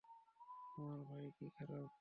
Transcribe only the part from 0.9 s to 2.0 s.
ভাই কি খারাপ?